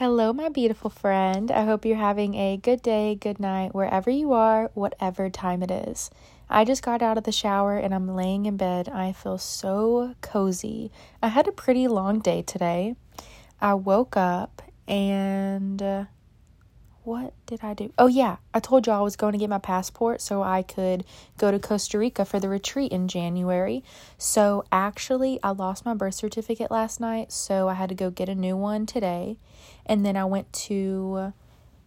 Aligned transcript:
Hello, 0.00 0.32
my 0.32 0.48
beautiful 0.48 0.88
friend. 0.88 1.50
I 1.50 1.66
hope 1.66 1.84
you're 1.84 1.94
having 1.94 2.34
a 2.34 2.56
good 2.56 2.80
day, 2.80 3.16
good 3.16 3.38
night, 3.38 3.74
wherever 3.74 4.08
you 4.08 4.32
are, 4.32 4.70
whatever 4.72 5.28
time 5.28 5.62
it 5.62 5.70
is. 5.70 6.08
I 6.48 6.64
just 6.64 6.82
got 6.82 7.02
out 7.02 7.18
of 7.18 7.24
the 7.24 7.32
shower 7.32 7.76
and 7.76 7.94
I'm 7.94 8.16
laying 8.16 8.46
in 8.46 8.56
bed. 8.56 8.88
I 8.88 9.12
feel 9.12 9.36
so 9.36 10.14
cozy. 10.22 10.90
I 11.22 11.28
had 11.28 11.46
a 11.46 11.52
pretty 11.52 11.86
long 11.86 12.20
day 12.20 12.40
today. 12.40 12.96
I 13.60 13.74
woke 13.74 14.16
up 14.16 14.62
and. 14.88 15.82
Uh, 15.82 16.04
What 17.10 17.32
did 17.44 17.64
I 17.64 17.74
do? 17.74 17.92
Oh, 17.98 18.06
yeah, 18.06 18.36
I 18.54 18.60
told 18.60 18.86
y'all 18.86 19.00
I 19.00 19.02
was 19.02 19.16
going 19.16 19.32
to 19.32 19.38
get 19.38 19.50
my 19.50 19.58
passport 19.58 20.20
so 20.20 20.44
I 20.44 20.62
could 20.62 21.04
go 21.38 21.50
to 21.50 21.58
Costa 21.58 21.98
Rica 21.98 22.24
for 22.24 22.38
the 22.38 22.48
retreat 22.48 22.92
in 22.92 23.08
January. 23.08 23.82
So, 24.16 24.64
actually, 24.70 25.40
I 25.42 25.50
lost 25.50 25.84
my 25.84 25.92
birth 25.92 26.14
certificate 26.14 26.70
last 26.70 27.00
night, 27.00 27.32
so 27.32 27.68
I 27.68 27.74
had 27.74 27.88
to 27.88 27.96
go 27.96 28.12
get 28.12 28.28
a 28.28 28.34
new 28.36 28.56
one 28.56 28.86
today. 28.86 29.38
And 29.84 30.06
then 30.06 30.16
I 30.16 30.24
went 30.24 30.52
to 30.52 31.32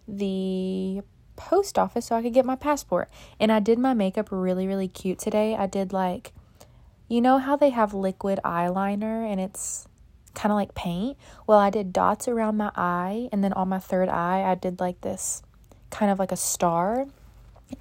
the 0.10 1.04
post 1.38 1.80
office 1.80 2.08
so 2.08 2.18
I 2.18 2.22
could 2.22 2.34
get 2.34 2.44
my 2.44 2.58
passport. 2.58 3.10
And 3.40 3.50
I 3.50 3.62
did 3.62 3.80
my 3.80 3.94
makeup 3.94 4.28
really, 4.30 4.68
really 4.68 4.90
cute 4.90 5.20
today. 5.20 5.56
I 5.56 5.68
did 5.68 5.94
like, 5.94 6.34
you 7.08 7.22
know 7.22 7.38
how 7.38 7.56
they 7.56 7.70
have 7.70 7.94
liquid 7.94 8.42
eyeliner 8.44 9.26
and 9.26 9.40
it's 9.40 9.88
kind 10.34 10.52
of 10.52 10.56
like 10.56 10.76
paint. 10.76 11.18
Well, 11.48 11.60
I 11.60 11.70
did 11.70 11.94
dots 11.94 12.28
around 12.28 12.58
my 12.58 12.72
eye, 12.76 13.30
and 13.32 13.44
then 13.44 13.54
on 13.54 13.70
my 13.70 13.80
third 13.80 14.10
eye, 14.10 14.44
I 14.44 14.56
did 14.56 14.80
like 14.80 15.02
this 15.02 15.44
kind 15.90 16.12
of 16.12 16.20
like 16.20 16.32
a 16.32 16.38
star. 16.38 17.06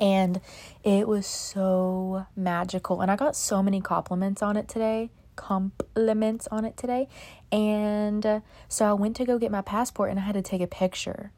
And 0.01 0.41
it 0.85 1.09
was 1.09 1.27
so 1.27 2.27
magical. 2.37 3.01
And 3.01 3.11
I 3.11 3.17
got 3.17 3.37
so 3.37 3.63
many 3.63 3.81
compliments 3.81 4.43
on 4.43 4.57
it 4.57 4.69
today. 4.69 5.11
Compliments 5.37 6.47
on 6.51 6.65
it 6.65 6.77
today. 6.77 7.09
And 7.51 8.25
uh, 8.25 8.41
so 8.69 8.87
I 8.87 8.93
went 8.93 9.17
to 9.17 9.25
go 9.25 9.39
get 9.39 9.51
my 9.51 9.61
passport 9.61 10.11
and 10.11 10.19
I 10.19 10.23
had 10.23 10.35
to 10.35 10.43
take 10.43 10.63
a 10.63 10.67
picture. 10.67 11.33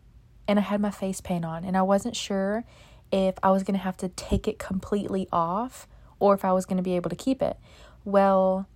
And 0.47 0.59
I 0.59 0.63
had 0.63 0.81
my 0.81 0.91
face 0.91 1.21
paint 1.21 1.45
on. 1.45 1.65
And 1.65 1.77
I 1.77 1.83
wasn't 1.83 2.15
sure 2.15 2.65
if 3.11 3.35
I 3.43 3.51
was 3.51 3.63
going 3.63 3.77
to 3.77 3.83
have 3.83 3.97
to 3.99 4.09
take 4.09 4.47
it 4.47 4.59
completely 4.59 5.29
off 5.33 5.89
or 6.19 6.35
if 6.35 6.45
I 6.45 6.53
was 6.53 6.67
going 6.67 6.77
to 6.77 6.83
be 6.83 6.97
able 6.97 7.11
to 7.11 7.17
keep 7.17 7.43
it. 7.43 7.57
Well, 8.05 8.69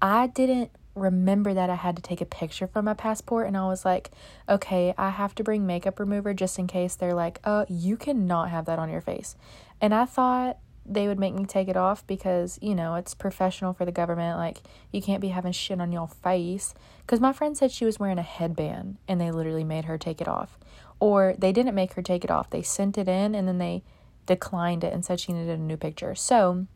I 0.00 0.26
didn't 0.26 0.70
remember 0.94 1.54
that 1.54 1.70
I 1.70 1.74
had 1.74 1.96
to 1.96 2.02
take 2.02 2.20
a 2.20 2.26
picture 2.26 2.66
for 2.66 2.82
my 2.82 2.94
passport 2.94 3.46
and 3.46 3.56
I 3.56 3.66
was 3.66 3.84
like, 3.84 4.10
okay, 4.48 4.94
I 4.96 5.10
have 5.10 5.34
to 5.36 5.44
bring 5.44 5.66
makeup 5.66 5.98
remover 5.98 6.32
just 6.34 6.58
in 6.58 6.66
case 6.66 6.94
they're 6.94 7.14
like, 7.14 7.40
uh, 7.44 7.64
you 7.68 7.96
cannot 7.96 8.50
have 8.50 8.66
that 8.66 8.78
on 8.78 8.90
your 8.90 9.00
face. 9.00 9.36
And 9.80 9.94
I 9.94 10.04
thought 10.04 10.58
they 10.86 11.08
would 11.08 11.18
make 11.18 11.34
me 11.34 11.46
take 11.46 11.68
it 11.68 11.76
off 11.76 12.06
because, 12.06 12.58
you 12.60 12.74
know, 12.74 12.94
it's 12.94 13.14
professional 13.14 13.72
for 13.72 13.84
the 13.84 13.92
government. 13.92 14.38
Like, 14.38 14.62
you 14.92 15.00
can't 15.00 15.20
be 15.20 15.28
having 15.28 15.52
shit 15.52 15.80
on 15.80 15.92
your 15.92 16.08
face. 16.08 16.74
Because 17.00 17.20
my 17.20 17.32
friend 17.32 17.56
said 17.56 17.72
she 17.72 17.84
was 17.84 17.98
wearing 17.98 18.18
a 18.18 18.22
headband 18.22 18.98
and 19.08 19.20
they 19.20 19.30
literally 19.30 19.64
made 19.64 19.86
her 19.86 19.96
take 19.96 20.20
it 20.20 20.28
off. 20.28 20.58
Or 21.00 21.34
they 21.38 21.52
didn't 21.52 21.74
make 21.74 21.94
her 21.94 22.02
take 22.02 22.22
it 22.22 22.30
off. 22.30 22.50
They 22.50 22.62
sent 22.62 22.98
it 22.98 23.08
in 23.08 23.34
and 23.34 23.48
then 23.48 23.58
they 23.58 23.82
declined 24.26 24.84
it 24.84 24.92
and 24.92 25.04
said 25.04 25.20
she 25.20 25.32
needed 25.32 25.58
a 25.58 25.62
new 25.62 25.76
picture. 25.76 26.14
So, 26.14 26.66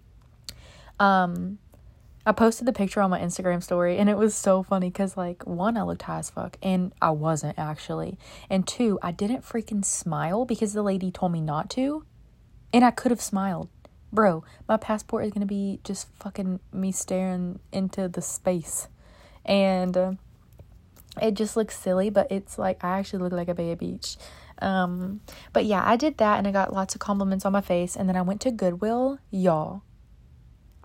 um, 0.99 1.59
I 2.29 2.33
posted 2.33 2.67
the 2.67 2.75
picture 2.75 3.01
on 3.01 3.09
my 3.09 3.21
Instagram 3.21 3.63
story 3.63 3.97
and 3.97 4.11
it 4.11 4.19
was 4.19 4.35
so 4.35 4.63
funny 4.63 4.91
because, 4.91 5.17
like, 5.17 5.47
one, 5.47 5.79
I 5.79 5.83
looked 5.83 6.03
high 6.03 6.19
as 6.19 6.29
fuck 6.29 6.59
and 6.63 6.93
I 7.01 7.09
wasn't 7.09 7.59
actually. 7.59 8.19
And 8.51 8.69
two, 8.69 8.99
I 9.03 9.13
didn't 9.13 9.47
freaking 9.47 9.83
smile 9.83 10.45
because 10.45 10.75
the 10.75 10.83
lady 10.83 11.11
told 11.11 11.33
me 11.33 11.41
not 11.41 11.71
to. 11.71 12.05
And 12.71 12.85
I 12.85 12.91
could 12.91 13.13
have 13.13 13.23
smiled. 13.23 13.71
Bro, 14.13 14.45
my 14.69 14.77
passport 14.77 15.25
is 15.25 15.33
gonna 15.33 15.47
be 15.47 15.81
just 15.85 16.07
fucking 16.17 16.61
me 16.71 16.93
staring 16.93 17.61
into 17.73 18.09
the 18.09 18.21
space. 18.21 18.89
And 19.47 19.97
uh, 19.97 20.13
it 21.23 21.33
just 21.33 21.57
looks 21.57 21.79
silly, 21.79 22.11
but 22.11 22.31
it's 22.31 22.59
like 22.59 22.85
I 22.85 22.99
actually 22.99 23.23
look 23.23 23.33
like 23.33 23.49
a 23.49 23.55
baby. 23.55 23.93
Beach. 23.93 24.19
Um, 24.61 25.23
but 25.55 25.65
yeah, 25.65 25.83
I 25.83 25.97
did 25.97 26.19
that 26.19 26.37
and 26.37 26.47
I 26.47 26.53
got 26.53 26.75
lots 26.75 26.95
of 26.95 27.01
compliments 27.01 27.47
on 27.47 27.53
my 27.53 27.63
face. 27.63 27.97
And 27.97 28.07
then 28.07 28.17
I 28.17 28.23
went 28.23 28.43
to 28.43 28.51
Goodwill. 28.51 29.19
Y'all, 29.31 29.81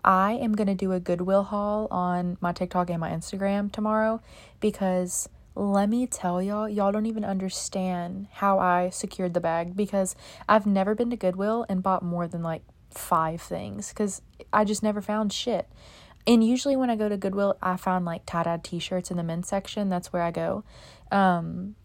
I 0.04 0.32
am 0.32 0.52
going 0.52 0.66
to 0.66 0.74
do 0.74 0.92
a 0.92 1.00
Goodwill 1.00 1.44
haul 1.44 1.88
on 1.90 2.36
my 2.40 2.52
TikTok 2.52 2.90
and 2.90 3.00
my 3.00 3.10
Instagram 3.10 3.72
tomorrow 3.72 4.20
because 4.60 5.28
let 5.54 5.88
me 5.88 6.06
tell 6.06 6.42
y'all, 6.42 6.68
y'all 6.68 6.92
don't 6.92 7.06
even 7.06 7.24
understand 7.24 8.26
how 8.32 8.58
I 8.58 8.90
secured 8.90 9.34
the 9.34 9.40
bag 9.40 9.76
because 9.76 10.14
I've 10.48 10.66
never 10.66 10.94
been 10.94 11.10
to 11.10 11.16
Goodwill 11.16 11.64
and 11.68 11.82
bought 11.82 12.02
more 12.02 12.28
than 12.28 12.42
like 12.42 12.62
five 12.90 13.40
things 13.40 13.88
because 13.88 14.20
I 14.52 14.64
just 14.64 14.82
never 14.82 15.00
found 15.00 15.32
shit. 15.32 15.68
And 16.26 16.44
usually 16.44 16.76
when 16.76 16.90
I 16.90 16.96
go 16.96 17.08
to 17.08 17.16
Goodwill, 17.16 17.56
I 17.62 17.76
found 17.76 18.04
like 18.04 18.26
tie 18.26 18.42
dye 18.42 18.60
t 18.62 18.78
shirts 18.78 19.10
in 19.10 19.16
the 19.16 19.22
men's 19.22 19.48
section. 19.48 19.88
That's 19.88 20.12
where 20.12 20.22
I 20.22 20.30
go. 20.30 20.64
Um, 21.12 21.76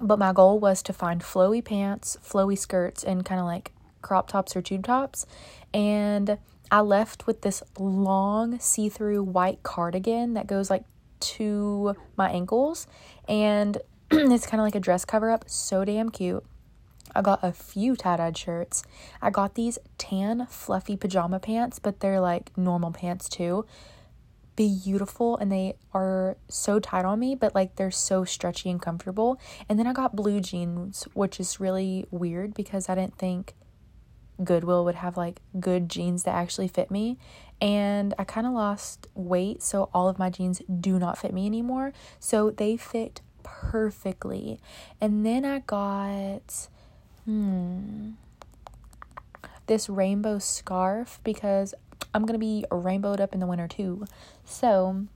but 0.00 0.18
my 0.18 0.32
goal 0.32 0.58
was 0.58 0.82
to 0.84 0.92
find 0.92 1.20
flowy 1.20 1.64
pants, 1.64 2.16
flowy 2.24 2.56
skirts, 2.56 3.04
and 3.04 3.24
kind 3.24 3.40
of 3.40 3.46
like 3.46 3.72
crop 4.00 4.28
tops 4.28 4.56
or 4.56 4.62
tube 4.62 4.84
tops. 4.84 5.26
And 5.74 6.38
I 6.70 6.80
left 6.80 7.26
with 7.26 7.42
this 7.42 7.62
long 7.78 8.58
see 8.60 8.88
through 8.88 9.24
white 9.24 9.62
cardigan 9.62 10.34
that 10.34 10.46
goes 10.46 10.70
like 10.70 10.84
to 11.20 11.96
my 12.16 12.30
ankles 12.30 12.86
and 13.28 13.78
it's 14.10 14.46
kind 14.46 14.60
of 14.60 14.64
like 14.64 14.74
a 14.74 14.80
dress 14.80 15.04
cover 15.04 15.30
up. 15.30 15.44
So 15.48 15.84
damn 15.84 16.10
cute. 16.10 16.44
I 17.14 17.22
got 17.22 17.40
a 17.42 17.52
few 17.52 17.96
tie 17.96 18.16
dyed 18.16 18.38
shirts. 18.38 18.84
I 19.20 19.30
got 19.30 19.54
these 19.54 19.78
tan 19.98 20.46
fluffy 20.48 20.96
pajama 20.96 21.40
pants, 21.40 21.80
but 21.80 22.00
they're 22.00 22.20
like 22.20 22.56
normal 22.56 22.92
pants 22.92 23.28
too. 23.28 23.66
Beautiful 24.54 25.36
and 25.36 25.50
they 25.50 25.74
are 25.92 26.36
so 26.48 26.78
tight 26.78 27.04
on 27.04 27.18
me, 27.18 27.34
but 27.34 27.54
like 27.54 27.76
they're 27.76 27.90
so 27.90 28.24
stretchy 28.24 28.70
and 28.70 28.80
comfortable. 28.80 29.40
And 29.68 29.78
then 29.78 29.86
I 29.88 29.92
got 29.92 30.14
blue 30.14 30.40
jeans, 30.40 31.08
which 31.14 31.40
is 31.40 31.58
really 31.58 32.06
weird 32.10 32.54
because 32.54 32.88
I 32.88 32.94
didn't 32.94 33.18
think 33.18 33.54
Goodwill 34.42 34.84
would 34.84 34.96
have 34.96 35.16
like 35.16 35.40
good 35.58 35.88
jeans 35.88 36.22
that 36.24 36.34
actually 36.34 36.68
fit 36.68 36.90
me. 36.90 37.18
And 37.60 38.14
I 38.18 38.24
kind 38.24 38.46
of 38.46 38.54
lost 38.54 39.06
weight, 39.14 39.62
so 39.62 39.90
all 39.92 40.08
of 40.08 40.18
my 40.18 40.30
jeans 40.30 40.62
do 40.80 40.98
not 40.98 41.18
fit 41.18 41.34
me 41.34 41.46
anymore. 41.46 41.92
So 42.18 42.50
they 42.50 42.76
fit 42.76 43.20
perfectly. 43.42 44.58
And 45.00 45.24
then 45.26 45.44
I 45.44 45.60
got 45.60 46.68
hmm 47.24 48.10
this 49.66 49.88
rainbow 49.88 50.38
scarf 50.40 51.20
because 51.22 51.74
I'm 52.12 52.22
going 52.26 52.34
to 52.34 52.40
be 52.40 52.64
rainbowed 52.72 53.20
up 53.20 53.32
in 53.32 53.38
the 53.38 53.46
winter 53.46 53.68
too. 53.68 54.04
So, 54.44 55.06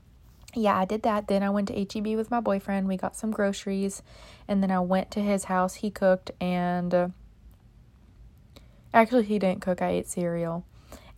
yeah, 0.54 0.78
I 0.78 0.84
did 0.84 1.02
that. 1.02 1.26
Then 1.26 1.42
I 1.42 1.50
went 1.50 1.66
to 1.68 1.74
HEB 1.74 2.16
with 2.16 2.30
my 2.30 2.38
boyfriend. 2.38 2.86
We 2.86 2.96
got 2.96 3.16
some 3.16 3.32
groceries 3.32 4.00
and 4.46 4.62
then 4.62 4.70
I 4.70 4.78
went 4.78 5.10
to 5.12 5.20
his 5.20 5.44
house. 5.44 5.76
He 5.76 5.90
cooked 5.90 6.30
and 6.40 7.12
Actually, 8.94 9.24
he 9.24 9.40
didn't 9.40 9.60
cook, 9.60 9.82
I 9.82 9.90
ate 9.90 10.06
cereal. 10.06 10.64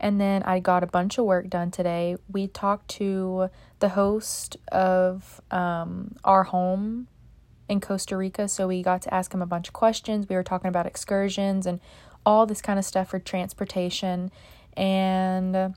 And 0.00 0.20
then 0.20 0.42
I 0.42 0.60
got 0.60 0.82
a 0.82 0.86
bunch 0.86 1.18
of 1.18 1.26
work 1.26 1.48
done 1.48 1.70
today. 1.70 2.16
We 2.30 2.48
talked 2.48 2.88
to 2.92 3.50
the 3.78 3.90
host 3.90 4.56
of 4.72 5.40
um, 5.50 6.16
our 6.24 6.44
home 6.44 7.08
in 7.68 7.80
Costa 7.80 8.16
Rica, 8.16 8.48
so 8.48 8.68
we 8.68 8.82
got 8.82 9.02
to 9.02 9.14
ask 9.14 9.32
him 9.32 9.42
a 9.42 9.46
bunch 9.46 9.68
of 9.68 9.74
questions. 9.74 10.28
We 10.28 10.36
were 10.36 10.42
talking 10.42 10.68
about 10.68 10.86
excursions 10.86 11.66
and 11.66 11.80
all 12.24 12.46
this 12.46 12.62
kind 12.62 12.78
of 12.78 12.84
stuff 12.84 13.10
for 13.10 13.18
transportation. 13.18 14.30
And 14.74 15.74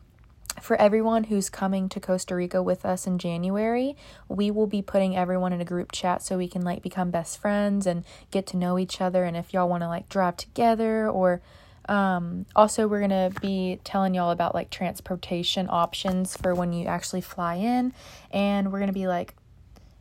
for 0.62 0.76
everyone 0.78 1.26
who's 1.26 1.50
coming 1.50 1.90
to 1.90 2.00
Costa 2.00 2.36
Rica 2.36 2.62
with 2.64 2.86
us 2.86 3.08
in 3.08 3.18
January, 3.18 3.96
we 4.28 4.52
will 4.52 4.68
be 4.68 4.81
putting 4.81 5.16
everyone 5.16 5.54
in 5.54 5.62
a 5.62 5.66
group 5.66 5.92
chat 5.92 6.22
so 6.22 6.38
we 6.38 6.48
can 6.48 6.62
like 6.62 6.81
become 6.81 7.12
best 7.12 7.40
friends 7.40 7.86
and 7.86 8.06
get 8.31 8.48
to 8.48 8.58
know 8.58 8.80
each 8.80 9.02
other. 9.02 9.24
And 9.26 9.36
if 9.36 9.54
y'all 9.54 9.70
want 9.70 9.84
to 9.84 9.88
like 9.88 10.10
drive 10.10 10.38
together 10.38 11.10
or 11.10 11.42
um, 11.90 12.46
also, 12.56 12.88
we're 12.88 13.06
going 13.06 13.32
to 13.32 13.42
be 13.42 13.80
telling 13.84 14.14
y'all 14.14 14.30
about 14.30 14.54
like 14.54 14.70
transportation 14.70 15.68
options 15.70 16.38
for 16.38 16.54
when 16.54 16.72
you 16.72 16.86
actually 16.86 17.22
fly 17.22 17.56
in. 17.56 17.94
And 18.32 18.72
we're 18.72 18.78
going 18.78 18.88
to 18.88 18.94
be 18.94 19.08
like 19.08 19.34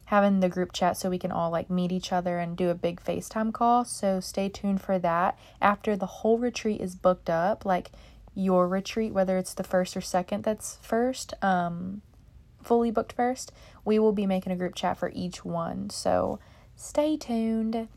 having 0.04 0.40
the 0.40 0.50
group 0.50 0.72
chat 0.72 0.98
so 0.98 1.08
we 1.08 1.18
can 1.18 1.32
all 1.32 1.50
like 1.50 1.70
meet 1.70 1.90
each 1.90 2.12
other 2.12 2.38
and 2.38 2.56
do 2.56 2.68
a 2.68 2.74
big 2.74 3.02
FaceTime 3.02 3.54
call. 3.54 3.86
So 3.86 4.20
stay 4.20 4.50
tuned 4.50 4.82
for 4.82 4.98
that. 4.98 5.38
After 5.62 5.96
the 5.96 6.06
whole 6.06 6.38
retreat 6.38 6.82
is 6.82 6.94
booked 6.94 7.30
up, 7.30 7.64
like 7.64 7.90
your 8.34 8.68
retreat, 8.68 9.14
whether 9.14 9.38
it's 9.38 9.54
the 9.54 9.64
first 9.64 9.96
or 9.96 10.02
second 10.02 10.44
that's 10.44 10.78
first, 10.82 11.32
um, 11.42 12.02
fully 12.62 12.90
booked 12.90 13.14
first, 13.14 13.50
we 13.86 13.98
will 13.98 14.12
be 14.12 14.26
making 14.26 14.52
a 14.52 14.56
group 14.56 14.74
chat 14.74 14.98
for 14.98 15.10
each 15.14 15.42
one. 15.42 15.88
So 15.88 16.38
stay 16.76 17.16
tuned. 17.16 17.88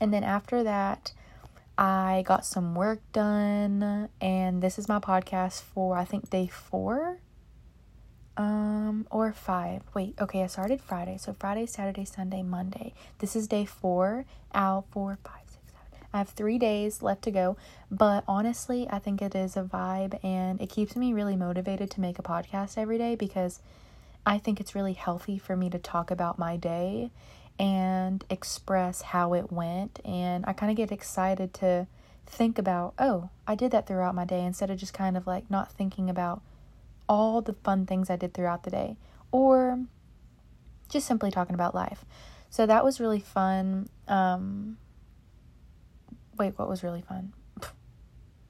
And 0.00 0.14
then 0.14 0.24
after 0.24 0.62
that, 0.62 1.12
I 1.78 2.22
got 2.26 2.44
some 2.44 2.74
work 2.74 3.00
done, 3.12 4.08
and 4.20 4.62
this 4.62 4.78
is 4.78 4.88
my 4.88 4.98
podcast 4.98 5.62
for 5.62 5.96
I 5.96 6.04
think 6.04 6.28
day 6.30 6.46
four, 6.46 7.18
um, 8.36 9.06
or 9.10 9.32
five. 9.32 9.82
Wait, 9.94 10.14
okay, 10.20 10.42
I 10.42 10.46
started 10.46 10.80
Friday, 10.80 11.16
so 11.18 11.34
Friday, 11.38 11.66
Saturday, 11.66 12.04
Sunday, 12.04 12.42
Monday. 12.42 12.92
This 13.18 13.34
is 13.34 13.48
day 13.48 13.64
four. 13.64 14.24
Out 14.54 14.84
four, 14.90 15.18
five, 15.24 15.42
six, 15.46 15.62
seven. 15.66 16.06
I 16.12 16.18
have 16.18 16.28
three 16.28 16.58
days 16.58 17.00
left 17.02 17.22
to 17.22 17.30
go, 17.30 17.56
but 17.90 18.22
honestly, 18.28 18.86
I 18.90 18.98
think 18.98 19.22
it 19.22 19.34
is 19.34 19.56
a 19.56 19.62
vibe, 19.62 20.22
and 20.22 20.60
it 20.60 20.68
keeps 20.68 20.94
me 20.94 21.14
really 21.14 21.36
motivated 21.36 21.90
to 21.92 22.00
make 22.00 22.18
a 22.18 22.22
podcast 22.22 22.76
every 22.76 22.98
day 22.98 23.14
because 23.14 23.60
I 24.26 24.38
think 24.38 24.60
it's 24.60 24.74
really 24.74 24.92
healthy 24.92 25.38
for 25.38 25.56
me 25.56 25.70
to 25.70 25.78
talk 25.78 26.10
about 26.10 26.38
my 26.38 26.56
day 26.56 27.10
and 27.62 28.24
express 28.28 29.02
how 29.02 29.34
it 29.34 29.52
went. 29.52 30.00
And 30.04 30.44
I 30.48 30.52
kind 30.52 30.72
of 30.72 30.76
get 30.76 30.90
excited 30.90 31.54
to 31.54 31.86
think 32.26 32.58
about, 32.58 32.92
oh, 32.98 33.30
I 33.46 33.54
did 33.54 33.70
that 33.70 33.86
throughout 33.86 34.16
my 34.16 34.24
day 34.24 34.44
instead 34.44 34.68
of 34.68 34.78
just 34.78 34.92
kind 34.92 35.16
of 35.16 35.28
like 35.28 35.48
not 35.48 35.70
thinking 35.70 36.10
about 36.10 36.42
all 37.08 37.40
the 37.40 37.52
fun 37.52 37.86
things 37.86 38.10
I 38.10 38.16
did 38.16 38.34
throughout 38.34 38.64
the 38.64 38.70
day 38.70 38.96
or 39.30 39.78
just 40.88 41.06
simply 41.06 41.30
talking 41.30 41.54
about 41.54 41.72
life. 41.72 42.04
So 42.50 42.66
that 42.66 42.84
was 42.84 42.98
really 42.98 43.20
fun. 43.20 43.88
Um, 44.08 44.76
wait, 46.36 46.58
what 46.58 46.68
was 46.68 46.82
really 46.82 47.02
fun? 47.02 47.32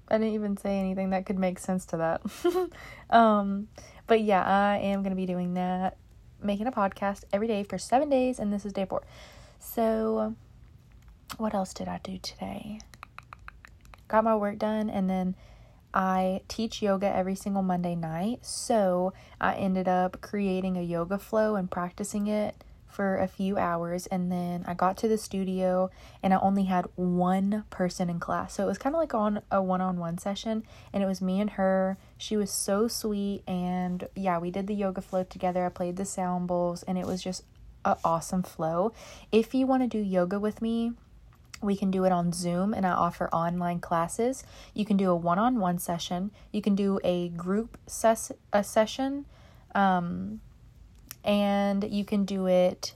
I 0.08 0.16
didn't 0.16 0.32
even 0.32 0.56
say 0.56 0.78
anything 0.78 1.10
that 1.10 1.26
could 1.26 1.38
make 1.38 1.58
sense 1.58 1.84
to 1.86 1.98
that. 1.98 2.70
um, 3.14 3.68
but 4.06 4.22
yeah, 4.22 4.42
I 4.42 4.78
am 4.78 5.02
going 5.02 5.10
to 5.10 5.16
be 5.16 5.26
doing 5.26 5.52
that, 5.54 5.98
making 6.42 6.66
a 6.66 6.72
podcast 6.72 7.24
every 7.32 7.46
day 7.46 7.62
for 7.62 7.78
seven 7.78 8.08
days, 8.08 8.38
and 8.38 8.52
this 8.52 8.64
is 8.64 8.72
day 8.72 8.84
four. 8.84 9.02
So, 9.58 10.34
what 11.36 11.54
else 11.54 11.72
did 11.72 11.88
I 11.88 12.00
do 12.02 12.18
today? 12.18 12.80
Got 14.08 14.24
my 14.24 14.36
work 14.36 14.58
done, 14.58 14.90
and 14.90 15.08
then 15.08 15.34
I 15.94 16.42
teach 16.48 16.82
yoga 16.82 17.14
every 17.14 17.34
single 17.34 17.62
Monday 17.62 17.94
night. 17.94 18.44
So, 18.44 19.12
I 19.40 19.54
ended 19.54 19.88
up 19.88 20.20
creating 20.20 20.76
a 20.76 20.82
yoga 20.82 21.18
flow 21.18 21.56
and 21.56 21.70
practicing 21.70 22.26
it 22.26 22.62
for 22.92 23.16
a 23.16 23.26
few 23.26 23.56
hours 23.56 24.06
and 24.06 24.30
then 24.30 24.64
I 24.66 24.74
got 24.74 24.96
to 24.98 25.08
the 25.08 25.16
studio 25.16 25.90
and 26.22 26.34
I 26.34 26.38
only 26.38 26.64
had 26.64 26.86
one 26.94 27.64
person 27.70 28.10
in 28.10 28.20
class. 28.20 28.54
So 28.54 28.64
it 28.64 28.66
was 28.66 28.78
kind 28.78 28.94
of 28.94 29.00
like 29.00 29.14
on 29.14 29.40
a 29.50 29.62
one-on-one 29.62 30.18
session 30.18 30.62
and 30.92 31.02
it 31.02 31.06
was 31.06 31.22
me 31.22 31.40
and 31.40 31.50
her. 31.50 31.96
She 32.18 32.36
was 32.36 32.50
so 32.50 32.88
sweet 32.88 33.42
and 33.48 34.06
yeah, 34.14 34.38
we 34.38 34.50
did 34.50 34.66
the 34.66 34.74
yoga 34.74 35.00
flow 35.00 35.24
together. 35.24 35.64
I 35.64 35.70
played 35.70 35.96
the 35.96 36.04
sound 36.04 36.46
bowls 36.46 36.82
and 36.82 36.98
it 36.98 37.06
was 37.06 37.22
just 37.22 37.44
an 37.84 37.96
awesome 38.04 38.42
flow. 38.42 38.92
If 39.32 39.54
you 39.54 39.66
want 39.66 39.82
to 39.82 39.88
do 39.88 39.98
yoga 39.98 40.38
with 40.38 40.60
me, 40.60 40.92
we 41.62 41.76
can 41.76 41.90
do 41.90 42.04
it 42.04 42.12
on 42.12 42.32
Zoom 42.32 42.74
and 42.74 42.84
I 42.84 42.90
offer 42.90 43.28
online 43.32 43.78
classes. 43.78 44.44
You 44.74 44.84
can 44.84 44.96
do 44.96 45.10
a 45.10 45.16
one-on-one 45.16 45.78
session. 45.78 46.30
You 46.52 46.60
can 46.60 46.74
do 46.74 47.00
a 47.02 47.28
group 47.30 47.78
ses- 47.86 48.32
a 48.52 48.62
session. 48.62 49.26
Um, 49.74 50.40
and 51.24 51.84
you 51.84 52.04
can 52.04 52.24
do 52.24 52.46
it 52.46 52.94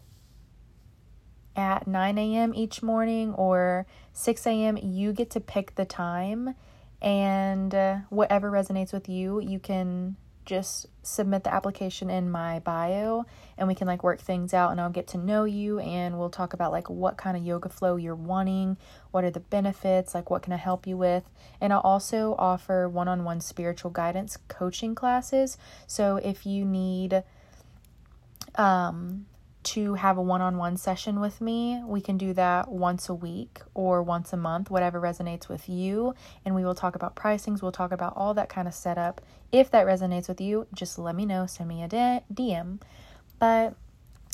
at 1.54 1.86
9 1.86 2.18
a.m. 2.18 2.54
each 2.54 2.82
morning 2.82 3.32
or 3.34 3.86
6 4.12 4.46
a.m. 4.46 4.76
You 4.76 5.12
get 5.12 5.30
to 5.30 5.40
pick 5.40 5.74
the 5.74 5.84
time, 5.84 6.54
and 7.00 7.74
uh, 7.74 7.96
whatever 8.10 8.50
resonates 8.50 8.92
with 8.92 9.08
you, 9.08 9.40
you 9.40 9.58
can 9.58 10.16
just 10.46 10.86
submit 11.02 11.44
the 11.44 11.52
application 11.52 12.08
in 12.08 12.30
my 12.30 12.60
bio 12.60 13.24
and 13.58 13.68
we 13.68 13.74
can 13.74 13.86
like 13.86 14.02
work 14.02 14.20
things 14.20 14.54
out 14.54 14.70
and 14.70 14.80
I'll 14.80 14.90
get 14.90 15.08
to 15.08 15.18
know 15.18 15.44
you 15.44 15.80
and 15.80 16.18
we'll 16.18 16.30
talk 16.30 16.52
about 16.52 16.72
like 16.72 16.88
what 16.88 17.16
kind 17.16 17.36
of 17.36 17.44
yoga 17.44 17.68
flow 17.68 17.96
you're 17.96 18.14
wanting, 18.14 18.76
what 19.10 19.24
are 19.24 19.30
the 19.30 19.40
benefits, 19.40 20.14
like 20.14 20.30
what 20.30 20.42
can 20.42 20.52
I 20.52 20.56
help 20.56 20.86
you 20.86 20.96
with. 20.96 21.28
And 21.60 21.72
I'll 21.72 21.80
also 21.80 22.36
offer 22.38 22.88
one-on-one 22.88 23.40
spiritual 23.40 23.90
guidance 23.90 24.38
coaching 24.48 24.94
classes. 24.94 25.58
So 25.86 26.16
if 26.16 26.46
you 26.46 26.64
need 26.64 27.24
um, 28.56 29.26
to 29.66 29.94
have 29.94 30.16
a 30.16 30.22
one 30.22 30.40
on 30.40 30.58
one 30.58 30.76
session 30.76 31.18
with 31.18 31.40
me, 31.40 31.82
we 31.84 32.00
can 32.00 32.16
do 32.16 32.32
that 32.34 32.68
once 32.68 33.08
a 33.08 33.14
week 33.14 33.60
or 33.74 34.02
once 34.02 34.32
a 34.32 34.36
month, 34.36 34.70
whatever 34.70 35.00
resonates 35.00 35.48
with 35.48 35.68
you. 35.68 36.14
And 36.44 36.54
we 36.54 36.64
will 36.64 36.74
talk 36.74 36.94
about 36.94 37.16
pricings, 37.16 37.62
we'll 37.62 37.72
talk 37.72 37.90
about 37.90 38.12
all 38.16 38.32
that 38.34 38.48
kind 38.48 38.68
of 38.68 38.74
setup. 38.74 39.20
If 39.50 39.70
that 39.72 39.86
resonates 39.86 40.28
with 40.28 40.40
you, 40.40 40.68
just 40.72 40.98
let 40.98 41.16
me 41.16 41.26
know, 41.26 41.46
send 41.46 41.68
me 41.68 41.82
a 41.82 41.88
DM. 41.88 42.80
But 43.38 43.74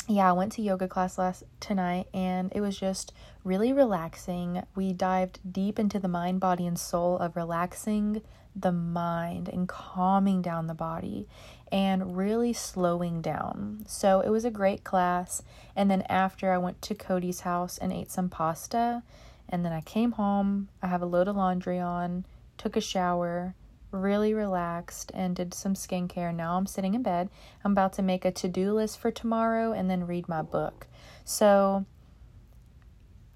yeah, 0.08 0.28
I 0.28 0.32
went 0.32 0.52
to 0.52 0.62
yoga 0.62 0.88
class 0.88 1.18
last 1.18 1.44
tonight 1.60 2.06
and 2.12 2.52
it 2.54 2.60
was 2.60 2.78
just 2.78 3.12
really 3.44 3.72
relaxing. 3.72 4.62
We 4.74 4.92
dived 4.92 5.40
deep 5.50 5.78
into 5.78 5.98
the 5.98 6.08
mind, 6.08 6.40
body, 6.40 6.66
and 6.66 6.78
soul 6.78 7.18
of 7.18 7.36
relaxing 7.36 8.22
the 8.54 8.72
mind 8.72 9.48
and 9.48 9.68
calming 9.68 10.42
down 10.42 10.66
the 10.66 10.74
body 10.74 11.26
and 11.70 12.16
really 12.16 12.52
slowing 12.52 13.22
down. 13.22 13.84
So 13.86 14.20
it 14.20 14.28
was 14.28 14.44
a 14.44 14.50
great 14.50 14.84
class. 14.84 15.42
And 15.74 15.90
then 15.90 16.02
after, 16.02 16.52
I 16.52 16.58
went 16.58 16.82
to 16.82 16.94
Cody's 16.94 17.40
house 17.40 17.78
and 17.78 17.92
ate 17.92 18.10
some 18.10 18.28
pasta. 18.28 19.02
And 19.48 19.64
then 19.64 19.72
I 19.72 19.80
came 19.80 20.12
home. 20.12 20.68
I 20.82 20.88
have 20.88 21.02
a 21.02 21.06
load 21.06 21.28
of 21.28 21.36
laundry 21.36 21.78
on, 21.78 22.26
took 22.58 22.76
a 22.76 22.80
shower, 22.80 23.54
really 23.92 24.34
relaxed, 24.34 25.12
and 25.14 25.36
did 25.36 25.54
some 25.54 25.74
skincare. 25.74 26.34
Now 26.34 26.56
I'm 26.56 26.66
sitting 26.66 26.94
in 26.94 27.02
bed. 27.02 27.28
I'm 27.64 27.72
about 27.72 27.92
to 27.94 28.02
make 28.02 28.24
a 28.24 28.32
to 28.32 28.48
do 28.48 28.72
list 28.72 28.98
for 28.98 29.10
tomorrow 29.10 29.72
and 29.72 29.88
then 29.90 30.06
read 30.06 30.28
my 30.28 30.42
book. 30.42 30.86
So 31.24 31.86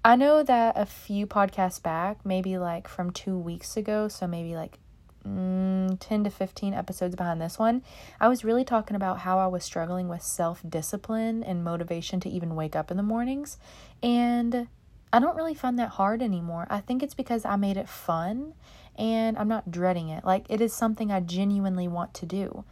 I 0.03 0.15
know 0.15 0.43
that 0.43 0.77
a 0.77 0.85
few 0.85 1.27
podcasts 1.27 1.81
back, 1.81 2.25
maybe 2.25 2.57
like 2.57 2.87
from 2.87 3.11
two 3.11 3.37
weeks 3.37 3.77
ago, 3.77 4.07
so 4.07 4.27
maybe 4.27 4.55
like 4.55 4.79
mm, 5.27 5.97
10 5.99 6.23
to 6.23 6.29
15 6.29 6.73
episodes 6.73 7.15
behind 7.15 7.41
this 7.41 7.59
one, 7.59 7.83
I 8.19 8.27
was 8.27 8.43
really 8.43 8.63
talking 8.63 8.95
about 8.95 9.19
how 9.19 9.39
I 9.39 9.47
was 9.47 9.63
struggling 9.63 10.07
with 10.07 10.21
self 10.21 10.61
discipline 10.67 11.43
and 11.43 11.63
motivation 11.63 12.19
to 12.21 12.29
even 12.29 12.55
wake 12.55 12.75
up 12.75 12.91
in 12.91 12.97
the 12.97 13.03
mornings. 13.03 13.57
And 14.01 14.67
I 15.11 15.19
don't 15.19 15.35
really 15.35 15.53
find 15.53 15.79
that 15.79 15.89
hard 15.89 16.21
anymore. 16.21 16.67
I 16.69 16.79
think 16.79 17.01
it's 17.01 17.13
because 17.13 17.45
I 17.45 17.55
made 17.55 17.77
it 17.77 17.89
fun 17.89 18.53
and 18.97 19.37
I'm 19.37 19.47
not 19.47 19.71
dreading 19.71 20.09
it. 20.09 20.25
Like, 20.25 20.45
it 20.49 20.61
is 20.61 20.73
something 20.73 21.11
I 21.11 21.19
genuinely 21.19 21.87
want 21.87 22.13
to 22.15 22.25
do. 22.25 22.63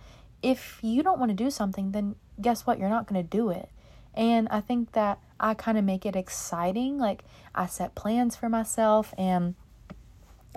If 0.41 0.79
you 0.81 1.03
don't 1.03 1.19
want 1.19 1.29
to 1.29 1.35
do 1.35 1.49
something, 1.49 1.91
then 1.91 2.15
guess 2.41 2.65
what? 2.65 2.79
You're 2.79 2.89
not 2.89 3.07
going 3.07 3.21
to 3.21 3.27
do 3.27 3.49
it. 3.49 3.69
And 4.13 4.47
I 4.49 4.61
think 4.61 4.93
that 4.93 5.19
I 5.39 5.53
kind 5.53 5.77
of 5.77 5.83
make 5.83 6.05
it 6.05 6.15
exciting. 6.15 6.97
Like, 6.97 7.23
I 7.53 7.65
set 7.65 7.95
plans 7.95 8.35
for 8.35 8.49
myself 8.49 9.13
and 9.17 9.55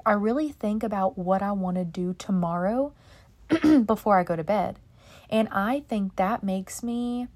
I 0.07 0.13
really 0.13 0.51
think 0.51 0.83
about 0.83 1.19
what 1.19 1.43
I 1.43 1.53
want 1.53 1.77
to 1.77 1.85
do 1.85 2.15
tomorrow 2.15 2.93
before 3.85 4.19
I 4.19 4.25
go 4.25 4.37
to 4.37 4.45
bed. 4.45 4.79
And 5.29 5.49
I 5.51 5.85
think 5.89 6.17
that 6.17 6.43
makes 6.43 6.83
me 6.83 7.29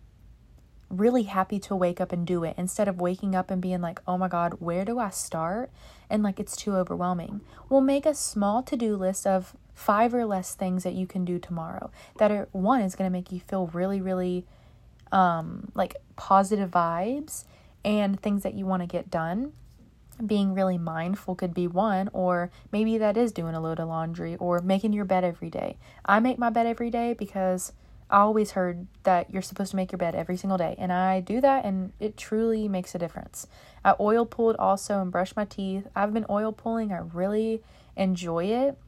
really 0.93 1.25
happy 1.25 1.59
to 1.59 1.75
wake 1.75 2.01
up 2.01 2.13
and 2.13 2.27
do 2.27 2.45
it 2.45 2.55
instead 2.59 2.87
of 2.87 3.01
waking 3.01 3.35
up 3.35 3.51
and 3.51 3.63
being 3.63 3.81
like, 3.81 4.01
oh 4.07 4.19
my 4.19 4.29
God, 4.29 4.55
where 4.61 4.85
do 4.85 4.99
I 4.99 5.11
start? 5.11 5.71
And 6.11 6.23
like 6.23 6.39
it's 6.39 6.55
too 6.55 6.77
overwhelming. 6.77 7.41
We'll 7.69 7.81
make 7.81 8.07
a 8.07 8.15
small 8.15 8.63
to 8.65 8.77
do 8.77 8.97
list 8.97 9.27
of 9.27 9.57
five 9.75 10.13
or 10.13 10.27
less 10.27 10.55
things 10.55 10.85
that 10.85 10.93
you 10.93 11.07
can 11.07 11.25
do 11.25 11.39
tomorrow 11.39 11.91
that 12.19 12.31
are 12.31 12.49
one 12.53 12.83
is 12.83 12.95
going 12.95 13.11
to 13.11 13.13
make 13.13 13.33
you 13.33 13.41
feel 13.41 13.69
really, 13.69 14.01
really 14.01 14.45
um, 15.11 15.73
like 15.75 15.97
positive 16.17 16.71
vibes 16.71 17.45
and 17.85 18.21
things 18.21 18.43
that 18.43 18.55
you 18.55 18.67
want 18.67 18.83
to 18.83 18.87
get 18.87 19.11
done 19.11 19.53
being 20.25 20.55
really 20.55 20.79
mindful 20.79 21.35
could 21.35 21.55
be 21.55 21.67
one, 21.67 22.09
or 22.13 22.51
maybe 22.71 22.99
that 22.99 23.17
is 23.17 23.33
doing 23.33 23.55
a 23.55 23.61
load 23.61 23.81
of 23.81 23.89
laundry 23.89 24.37
or 24.37 24.61
making 24.61 24.93
your 24.93 25.05
bed 25.05 25.25
every 25.25 25.51
day. 25.51 25.77
I 26.05 26.21
make 26.21 26.39
my 26.39 26.51
bed 26.51 26.67
every 26.67 26.91
day 26.91 27.15
because 27.15 27.73
always 28.19 28.53
heard 28.53 28.87
that 29.05 29.31
you're 29.31 29.43
supposed 29.43 29.71
to 29.71 29.77
make 29.77 29.93
your 29.93 29.99
bed 29.99 30.15
every 30.15 30.37
single 30.37 30.59
day, 30.59 30.75
and 30.79 30.93
I 30.93 31.21
do 31.21 31.41
that, 31.41 31.65
and 31.65 31.93
it 31.99 32.17
truly 32.17 32.69
makes 32.69 32.95
a 32.95 32.99
difference. 32.99 33.47
I 33.85 33.95
oil 33.99 34.27
pulled 34.27 34.57
also 34.57 35.01
and 35.01 35.11
brushed 35.11 35.37
my 35.37 35.45
teeth. 35.45 35.87
I've 35.97 36.13
been 36.13 36.27
oil 36.29 36.53
pulling, 36.53 36.93
I 36.93 36.99
really 36.99 37.63
enjoy 37.97 38.47
it. 38.47 38.79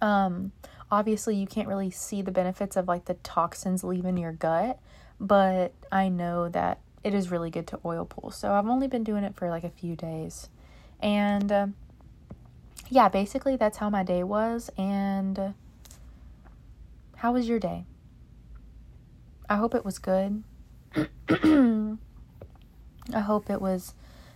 Um, 0.00 0.52
obviously, 0.90 1.36
you 1.36 1.46
can't 1.46 1.68
really 1.68 1.90
see 1.90 2.22
the 2.22 2.30
benefits 2.30 2.76
of 2.76 2.88
like 2.88 3.06
the 3.06 3.14
toxins 3.14 3.84
leaving 3.84 4.16
your 4.16 4.32
gut, 4.32 4.78
but 5.20 5.72
I 5.90 6.08
know 6.08 6.48
that 6.48 6.80
it 7.04 7.14
is 7.14 7.30
really 7.30 7.50
good 7.50 7.66
to 7.68 7.80
oil 7.84 8.04
pull. 8.04 8.30
So 8.30 8.52
I've 8.52 8.66
only 8.66 8.88
been 8.88 9.04
doing 9.04 9.24
it 9.24 9.34
for 9.36 9.48
like 9.50 9.64
a 9.64 9.70
few 9.70 9.96
days. 9.96 10.48
And 11.00 11.52
uh, 11.52 11.66
yeah, 12.88 13.08
basically 13.08 13.56
that's 13.56 13.78
how 13.78 13.90
my 13.90 14.02
day 14.02 14.22
was. 14.22 14.70
And 14.76 15.38
uh, 15.38 15.52
how 17.16 17.32
was 17.32 17.48
your 17.48 17.58
day? 17.58 17.84
I 19.48 19.56
hope 19.56 19.74
it 19.74 19.84
was 19.84 19.98
good. 19.98 20.42
I 21.30 21.96
hope 23.20 23.48
it 23.48 23.60
was 23.60 23.94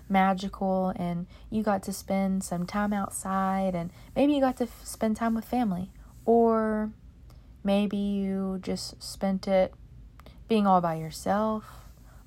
magical 0.09 0.93
and 0.97 1.27
you 1.51 1.63
got 1.63 1.83
to 1.85 1.93
spend 1.93 2.45
some 2.45 2.67
time 2.67 2.93
outside 2.93 3.75
and 3.75 3.91
maybe 4.15 4.35
you 4.35 4.41
got 4.41 4.57
to 4.59 4.65
f- 4.65 4.81
spend 4.85 5.17
time 5.17 5.35
with 5.35 5.45
family 5.45 5.91
or 6.25 6.91
maybe 7.65 7.97
you 7.97 8.59
just 8.63 9.03
spent 9.03 9.49
it 9.49 9.75
being 10.49 10.67
all 10.67 10.81
by 10.81 10.95
yourself 10.95 11.65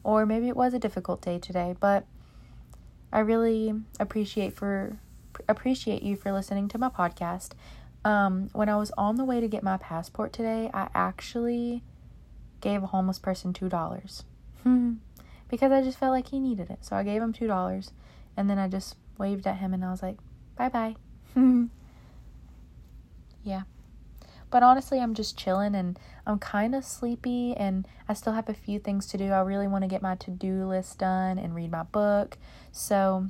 or 0.04 0.26
maybe 0.26 0.48
it 0.48 0.56
was 0.56 0.74
a 0.74 0.80
difficult 0.80 1.22
day 1.22 1.40
today, 1.40 1.76
but 1.80 2.06
I 3.12 3.20
really 3.20 3.74
appreciate 4.00 4.54
for 4.54 4.98
appreciate 5.50 6.02
you 6.02 6.16
for 6.16 6.32
listening 6.32 6.68
to 6.70 6.78
my 6.78 6.90
podcast. 6.90 7.52
Um, 8.04 8.50
when 8.54 8.70
I 8.70 8.78
was 8.78 8.92
on 8.98 9.16
the 9.16 9.26
way 9.26 9.40
to 9.40 9.48
get 9.48 9.64
my 9.64 9.78
passport 9.78 10.32
today, 10.32 10.70
I 10.74 10.90
actually 10.94 11.84
gave 12.62 12.84
a 12.84 12.88
homeless 12.88 13.20
person 13.20 13.54
two 13.54 13.70
dollars 13.70 14.24
mm-hmm. 14.66 14.94
because 15.50 15.72
I 15.72 15.82
just 15.82 15.98
felt 16.00 16.12
like 16.12 16.30
he 16.30 16.40
needed 16.40 16.70
it. 16.70 16.84
So 16.84 16.96
I 16.96 17.04
gave 17.04 17.22
him 17.22 17.34
two 17.34 17.48
dollars, 17.48 17.92
and 18.36 18.50
then 18.50 18.58
I 18.58 18.68
just 18.68 18.96
waved 19.18 19.48
at 19.48 19.58
him 19.58 19.74
and 19.74 19.84
I 19.84 19.92
was 19.92 20.02
like, 20.02 20.18
"Bye 20.56 20.70
bye." 20.70 20.96
Mm-hmm. 21.36 21.66
yeah. 23.44 23.64
But 24.50 24.64
honestly, 24.64 25.02
I'm 25.02 25.16
just 25.16 25.38
chilling 25.38 25.76
and 25.76 26.00
I'm 26.26 26.40
kind 26.40 26.76
of 26.76 26.86
sleepy 26.86 27.54
and 27.58 27.86
I 28.08 28.14
still 28.14 28.32
have 28.32 28.48
a 28.48 28.54
few 28.54 28.80
things 28.80 29.06
to 29.08 29.18
do. 29.18 29.32
I 29.32 29.42
really 29.42 29.68
want 29.68 29.84
to 29.84 29.88
get 29.90 30.02
my 30.02 30.16
to 30.16 30.32
do 30.32 30.66
list 30.66 31.00
done 31.00 31.38
and 31.38 31.54
read 31.54 31.72
my 31.72 31.84
book. 31.84 32.38
So, 32.72 33.28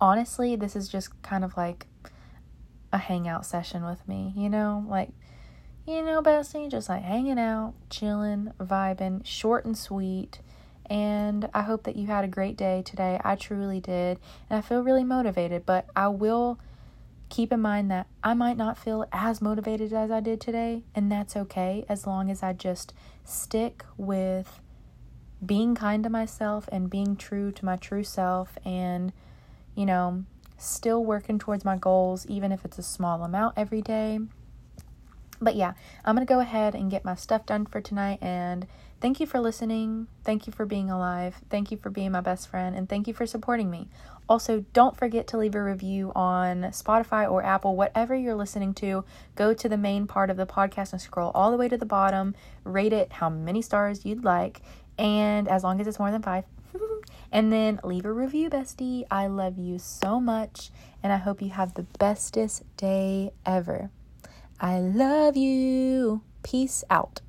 honestly, 0.00 0.54
this 0.54 0.76
is 0.76 0.88
just 0.88 1.20
kind 1.22 1.44
of 1.44 1.56
like 1.56 1.86
a 2.92 2.98
hangout 2.98 3.46
session 3.46 3.84
with 3.84 4.06
me, 4.06 4.32
you 4.36 4.48
know? 4.48 4.84
Like, 4.88 5.08
you 5.86 6.02
know, 6.02 6.22
bestie, 6.22 6.70
just 6.70 6.88
like 6.88 7.02
hanging 7.02 7.38
out, 7.38 7.74
chilling, 7.90 8.52
vibing, 8.60 9.24
short 9.24 9.64
and 9.64 9.76
sweet. 9.76 10.40
And 10.86 11.48
I 11.54 11.62
hope 11.62 11.84
that 11.84 11.96
you 11.96 12.06
had 12.06 12.24
a 12.24 12.28
great 12.28 12.56
day 12.56 12.82
today. 12.82 13.20
I 13.24 13.36
truly 13.36 13.80
did. 13.80 14.18
And 14.48 14.58
I 14.58 14.60
feel 14.60 14.82
really 14.82 15.04
motivated, 15.04 15.64
but 15.66 15.86
I 15.94 16.08
will 16.08 16.58
keep 17.28 17.52
in 17.52 17.60
mind 17.60 17.90
that 17.90 18.06
I 18.22 18.34
might 18.34 18.56
not 18.56 18.78
feel 18.78 19.06
as 19.12 19.42
motivated 19.42 19.92
as 19.92 20.10
I 20.10 20.20
did 20.20 20.40
today, 20.40 20.84
and 20.94 21.10
that's 21.10 21.36
okay 21.36 21.84
as 21.88 22.06
long 22.06 22.30
as 22.30 22.42
I 22.42 22.52
just 22.52 22.92
stick 23.24 23.84
with 23.96 24.60
being 25.44 25.74
kind 25.74 26.02
to 26.04 26.10
myself 26.10 26.68
and 26.70 26.88
being 26.88 27.16
true 27.16 27.50
to 27.52 27.64
my 27.64 27.76
true 27.76 28.04
self 28.04 28.56
and, 28.64 29.12
you 29.74 29.84
know, 29.84 30.24
still 30.58 31.04
working 31.04 31.38
towards 31.38 31.64
my 31.64 31.76
goals, 31.76 32.26
even 32.26 32.52
if 32.52 32.64
it's 32.64 32.78
a 32.78 32.82
small 32.82 33.22
amount 33.24 33.54
every 33.56 33.82
day. 33.82 34.20
But 35.40 35.56
yeah, 35.56 35.74
I'm 36.04 36.14
going 36.14 36.26
to 36.26 36.32
go 36.32 36.40
ahead 36.40 36.74
and 36.74 36.90
get 36.90 37.04
my 37.04 37.14
stuff 37.14 37.46
done 37.46 37.66
for 37.66 37.80
tonight. 37.80 38.18
And 38.22 38.66
thank 39.00 39.20
you 39.20 39.26
for 39.26 39.40
listening. 39.40 40.06
Thank 40.24 40.46
you 40.46 40.52
for 40.52 40.64
being 40.64 40.90
alive. 40.90 41.36
Thank 41.50 41.70
you 41.70 41.76
for 41.76 41.90
being 41.90 42.12
my 42.12 42.20
best 42.20 42.48
friend. 42.48 42.76
And 42.76 42.88
thank 42.88 43.08
you 43.08 43.14
for 43.14 43.26
supporting 43.26 43.70
me. 43.70 43.88
Also, 44.28 44.64
don't 44.72 44.96
forget 44.96 45.26
to 45.28 45.36
leave 45.36 45.54
a 45.54 45.62
review 45.62 46.10
on 46.14 46.62
Spotify 46.64 47.30
or 47.30 47.44
Apple, 47.44 47.76
whatever 47.76 48.14
you're 48.14 48.34
listening 48.34 48.72
to. 48.74 49.04
Go 49.34 49.52
to 49.52 49.68
the 49.68 49.76
main 49.76 50.06
part 50.06 50.30
of 50.30 50.36
the 50.36 50.46
podcast 50.46 50.92
and 50.92 51.00
scroll 51.00 51.30
all 51.34 51.50
the 51.50 51.58
way 51.58 51.68
to 51.68 51.76
the 51.76 51.84
bottom. 51.84 52.34
Rate 52.64 52.92
it 52.92 53.12
how 53.14 53.28
many 53.28 53.60
stars 53.60 54.06
you'd 54.06 54.24
like. 54.24 54.62
And 54.96 55.48
as 55.48 55.62
long 55.62 55.80
as 55.80 55.86
it's 55.86 55.98
more 55.98 56.10
than 56.10 56.22
five, 56.22 56.44
and 57.32 57.52
then 57.52 57.80
leave 57.84 58.06
a 58.06 58.12
review, 58.12 58.48
bestie. 58.48 59.04
I 59.10 59.26
love 59.26 59.58
you 59.58 59.78
so 59.78 60.20
much, 60.20 60.70
and 61.02 61.12
I 61.12 61.18
hope 61.18 61.42
you 61.42 61.50
have 61.50 61.74
the 61.74 61.82
bestest 61.98 62.62
day 62.76 63.32
ever. 63.44 63.90
I 64.60 64.78
love 64.78 65.36
you. 65.36 66.22
Peace 66.42 66.84
out. 66.88 67.20